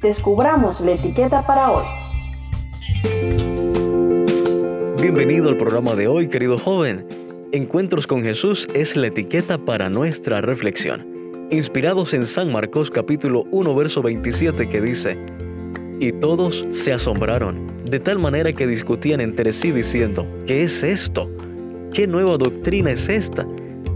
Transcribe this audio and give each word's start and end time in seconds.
descubramos 0.00 0.80
la 0.80 0.92
etiqueta 0.92 1.46
para 1.46 1.70
hoy. 1.70 1.84
Bienvenido 5.00 5.48
al 5.48 5.56
programa 5.56 5.94
de 5.94 6.08
hoy, 6.08 6.28
querido 6.28 6.58
joven. 6.58 7.06
Encuentros 7.52 8.06
con 8.06 8.22
Jesús 8.22 8.66
es 8.74 8.96
la 8.96 9.08
etiqueta 9.08 9.58
para 9.58 9.88
nuestra 9.88 10.40
reflexión. 10.40 11.06
Inspirados 11.50 12.14
en 12.14 12.26
San 12.26 12.50
Marcos 12.50 12.90
capítulo 12.90 13.44
1 13.50 13.74
verso 13.74 14.02
27 14.02 14.68
que 14.68 14.80
dice, 14.80 15.18
Y 16.00 16.10
todos 16.12 16.66
se 16.70 16.92
asombraron, 16.92 17.66
de 17.84 18.00
tal 18.00 18.18
manera 18.18 18.52
que 18.52 18.66
discutían 18.66 19.20
entre 19.20 19.52
sí 19.52 19.70
diciendo, 19.70 20.26
¿qué 20.46 20.64
es 20.64 20.82
esto? 20.82 21.30
¿Qué 21.92 22.06
nueva 22.06 22.36
doctrina 22.38 22.90
es 22.90 23.08
esta? 23.08 23.46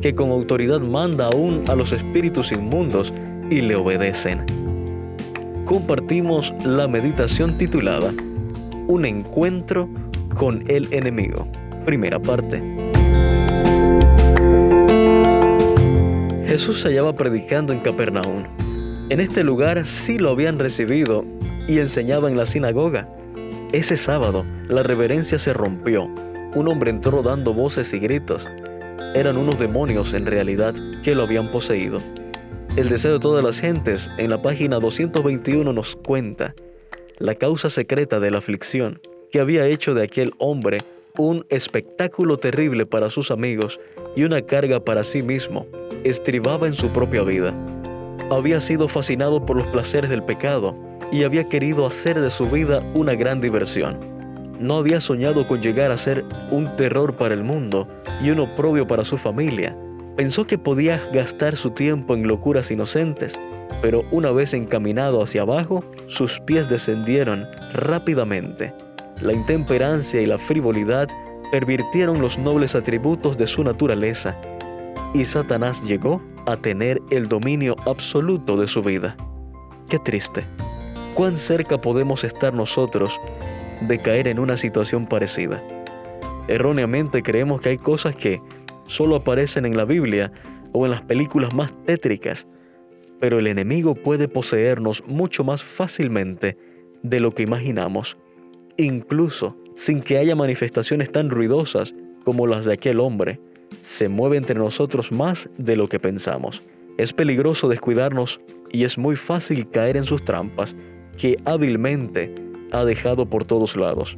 Que 0.00 0.14
con 0.14 0.30
autoridad 0.30 0.80
manda 0.80 1.26
aún 1.26 1.64
a 1.68 1.74
los 1.74 1.90
espíritus 1.92 2.52
inmundos 2.52 3.12
y 3.50 3.62
le 3.62 3.74
obedecen. 3.74 4.67
Compartimos 5.68 6.54
la 6.64 6.88
meditación 6.88 7.58
titulada 7.58 8.14
Un 8.86 9.04
encuentro 9.04 9.86
con 10.38 10.64
el 10.66 10.90
enemigo. 10.94 11.46
Primera 11.84 12.18
parte. 12.18 12.62
Jesús 16.46 16.80
se 16.80 16.88
hallaba 16.88 17.14
predicando 17.14 17.74
en 17.74 17.80
Capernaum. 17.80 18.44
En 19.10 19.20
este 19.20 19.44
lugar 19.44 19.84
sí 19.84 20.16
lo 20.16 20.30
habían 20.30 20.58
recibido 20.58 21.26
y 21.68 21.80
enseñaba 21.80 22.30
en 22.30 22.38
la 22.38 22.46
sinagoga. 22.46 23.06
Ese 23.70 23.98
sábado 23.98 24.46
la 24.68 24.82
reverencia 24.82 25.38
se 25.38 25.52
rompió. 25.52 26.08
Un 26.54 26.66
hombre 26.68 26.88
entró 26.88 27.22
dando 27.22 27.52
voces 27.52 27.92
y 27.92 27.98
gritos. 27.98 28.48
Eran 29.14 29.36
unos 29.36 29.58
demonios 29.58 30.14
en 30.14 30.24
realidad 30.24 30.74
que 31.02 31.14
lo 31.14 31.24
habían 31.24 31.50
poseído. 31.50 32.00
El 32.76 32.88
deseo 32.88 33.14
de 33.14 33.18
todas 33.18 33.42
las 33.42 33.60
gentes 33.60 34.08
en 34.18 34.30
la 34.30 34.40
página 34.40 34.78
221 34.78 35.72
nos 35.72 35.96
cuenta 35.96 36.54
la 37.18 37.34
causa 37.34 37.70
secreta 37.70 38.20
de 38.20 38.30
la 38.30 38.38
aflicción 38.38 39.00
que 39.32 39.40
había 39.40 39.66
hecho 39.66 39.94
de 39.94 40.04
aquel 40.04 40.32
hombre 40.38 40.78
un 41.18 41.44
espectáculo 41.48 42.38
terrible 42.38 42.86
para 42.86 43.10
sus 43.10 43.30
amigos 43.30 43.80
y 44.14 44.22
una 44.22 44.40
carga 44.42 44.84
para 44.84 45.02
sí 45.02 45.22
mismo, 45.22 45.66
estribaba 46.04 46.68
en 46.68 46.74
su 46.74 46.88
propia 46.90 47.22
vida. 47.22 47.52
Había 48.30 48.60
sido 48.60 48.88
fascinado 48.88 49.44
por 49.44 49.56
los 49.56 49.66
placeres 49.66 50.10
del 50.10 50.22
pecado 50.22 50.76
y 51.10 51.24
había 51.24 51.48
querido 51.48 51.86
hacer 51.86 52.20
de 52.20 52.30
su 52.30 52.48
vida 52.48 52.82
una 52.94 53.14
gran 53.14 53.40
diversión. 53.40 53.98
No 54.60 54.76
había 54.76 55.00
soñado 55.00 55.46
con 55.46 55.60
llegar 55.60 55.90
a 55.90 55.98
ser 55.98 56.24
un 56.50 56.68
terror 56.76 57.16
para 57.16 57.34
el 57.34 57.42
mundo 57.42 57.88
y 58.22 58.30
un 58.30 58.40
oprobio 58.40 58.86
para 58.86 59.04
su 59.04 59.18
familia. 59.18 59.76
Pensó 60.18 60.48
que 60.48 60.58
podía 60.58 61.00
gastar 61.12 61.54
su 61.54 61.70
tiempo 61.70 62.12
en 62.12 62.26
locuras 62.26 62.72
inocentes, 62.72 63.38
pero 63.80 64.04
una 64.10 64.32
vez 64.32 64.52
encaminado 64.52 65.22
hacia 65.22 65.42
abajo, 65.42 65.84
sus 66.08 66.40
pies 66.40 66.68
descendieron 66.68 67.46
rápidamente 67.72 68.74
la 69.20 69.32
intemperancia 69.32 70.20
y 70.20 70.26
la 70.26 70.36
frivolidad 70.36 71.08
pervirtieron 71.52 72.20
los 72.20 72.36
nobles 72.36 72.74
atributos 72.74 73.38
de 73.38 73.46
su 73.46 73.62
naturaleza 73.62 74.36
y 75.14 75.24
Satanás 75.24 75.80
llegó 75.84 76.20
a 76.46 76.56
tener 76.56 77.00
el 77.10 77.28
dominio 77.28 77.76
absoluto 77.86 78.56
de 78.56 78.66
su 78.66 78.82
vida. 78.82 79.16
Qué 79.88 80.00
triste. 80.00 80.44
¿Cuán 81.14 81.36
cerca 81.36 81.80
podemos 81.80 82.24
estar 82.24 82.52
nosotros 82.52 83.20
de 83.82 84.00
caer 84.00 84.26
en 84.26 84.40
una 84.40 84.56
situación 84.56 85.06
parecida? 85.06 85.62
Erróneamente 86.48 87.22
creemos 87.22 87.60
que 87.60 87.68
hay 87.68 87.78
cosas 87.78 88.16
que 88.16 88.40
solo 88.88 89.16
aparecen 89.16 89.64
en 89.64 89.76
la 89.76 89.84
Biblia 89.84 90.32
o 90.72 90.84
en 90.84 90.90
las 90.90 91.02
películas 91.02 91.54
más 91.54 91.72
tétricas, 91.84 92.46
pero 93.20 93.38
el 93.38 93.46
enemigo 93.46 93.94
puede 93.94 94.28
poseernos 94.28 95.04
mucho 95.06 95.44
más 95.44 95.62
fácilmente 95.62 96.58
de 97.02 97.20
lo 97.20 97.30
que 97.30 97.44
imaginamos 97.44 98.16
incluso 98.78 99.56
sin 99.76 100.00
que 100.00 100.16
haya 100.16 100.34
manifestaciones 100.34 101.12
tan 101.12 101.28
ruidosas 101.28 101.94
como 102.24 102.46
las 102.46 102.64
de 102.64 102.72
aquel 102.72 103.00
hombre, 103.00 103.40
se 103.82 104.08
mueve 104.08 104.38
entre 104.38 104.58
nosotros 104.58 105.12
más 105.12 105.50
de 105.58 105.76
lo 105.76 105.88
que 105.88 106.00
pensamos. 106.00 106.62
Es 106.96 107.12
peligroso 107.12 107.68
descuidarnos 107.68 108.40
y 108.72 108.84
es 108.84 108.96
muy 108.96 109.16
fácil 109.16 109.68
caer 109.70 109.96
en 109.96 110.04
sus 110.04 110.24
trampas, 110.24 110.74
que 111.16 111.38
hábilmente 111.44 112.34
ha 112.72 112.84
dejado 112.84 113.26
por 113.26 113.44
todos 113.44 113.76
lados. 113.76 114.16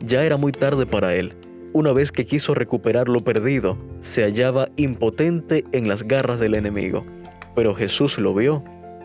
Ya 0.00 0.24
era 0.24 0.36
muy 0.36 0.52
tarde 0.52 0.86
para 0.86 1.14
él. 1.14 1.34
Una 1.76 1.92
vez 1.92 2.10
que 2.10 2.24
quiso 2.24 2.54
recuperar 2.54 3.10
lo 3.10 3.22
perdido, 3.22 3.76
se 4.00 4.22
hallaba 4.22 4.70
impotente 4.76 5.66
en 5.72 5.88
las 5.88 6.04
garras 6.04 6.40
del 6.40 6.54
enemigo. 6.54 7.04
Pero 7.54 7.74
Jesús 7.74 8.18
lo 8.18 8.32
vio, 8.32 8.64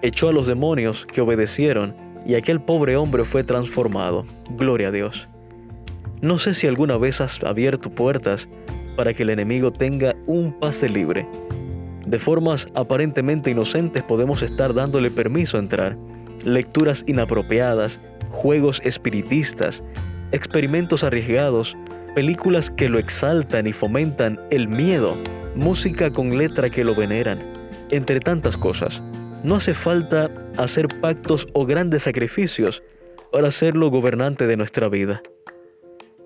echó 0.00 0.28
a 0.28 0.32
los 0.32 0.46
demonios 0.46 1.04
que 1.12 1.20
obedecieron 1.20 1.92
y 2.24 2.36
aquel 2.36 2.60
pobre 2.60 2.96
hombre 2.96 3.24
fue 3.24 3.42
transformado. 3.42 4.24
Gloria 4.50 4.88
a 4.88 4.90
Dios. 4.92 5.26
No 6.20 6.38
sé 6.38 6.54
si 6.54 6.68
alguna 6.68 6.96
vez 6.98 7.20
has 7.20 7.42
abierto 7.42 7.90
puertas 7.90 8.46
para 8.94 9.12
que 9.12 9.24
el 9.24 9.30
enemigo 9.30 9.72
tenga 9.72 10.14
un 10.28 10.52
pase 10.52 10.88
libre. 10.88 11.26
De 12.06 12.20
formas 12.20 12.68
aparentemente 12.76 13.50
inocentes 13.50 14.04
podemos 14.04 14.40
estar 14.40 14.72
dándole 14.72 15.10
permiso 15.10 15.56
a 15.56 15.60
entrar. 15.60 15.96
Lecturas 16.44 17.02
inapropiadas, 17.08 17.98
juegos 18.30 18.80
espiritistas, 18.84 19.82
experimentos 20.30 21.02
arriesgados, 21.02 21.76
películas 22.14 22.70
que 22.70 22.88
lo 22.88 22.98
exaltan 22.98 23.66
y 23.66 23.72
fomentan 23.72 24.40
el 24.50 24.68
miedo, 24.68 25.16
música 25.54 26.10
con 26.10 26.36
letra 26.36 26.70
que 26.70 26.84
lo 26.84 26.94
veneran, 26.94 27.42
entre 27.90 28.20
tantas 28.20 28.56
cosas. 28.56 29.02
No 29.42 29.56
hace 29.56 29.74
falta 29.74 30.30
hacer 30.56 30.88
pactos 31.00 31.48
o 31.52 31.66
grandes 31.66 32.04
sacrificios 32.04 32.82
para 33.32 33.48
hacerlo 33.48 33.90
gobernante 33.90 34.46
de 34.46 34.56
nuestra 34.56 34.88
vida. 34.88 35.22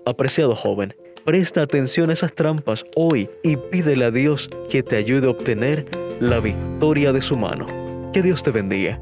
Apreciado 0.05 0.55
joven, 0.55 0.93
presta 1.25 1.61
atención 1.61 2.09
a 2.09 2.13
esas 2.13 2.33
trampas 2.33 2.85
hoy 2.95 3.29
y 3.43 3.57
pídele 3.57 4.05
a 4.05 4.11
Dios 4.11 4.49
que 4.69 4.83
te 4.83 4.97
ayude 4.97 5.27
a 5.27 5.31
obtener 5.31 5.85
la 6.19 6.39
victoria 6.39 7.11
de 7.11 7.21
su 7.21 7.35
mano. 7.35 7.65
Que 8.13 8.21
Dios 8.21 8.43
te 8.43 8.51
bendiga. 8.51 8.99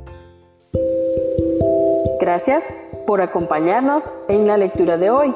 Gracias 2.19 2.73
por 3.05 3.21
acompañarnos 3.21 4.09
en 4.29 4.47
la 4.47 4.57
lectura 4.57 4.97
de 4.97 5.09
hoy. 5.09 5.35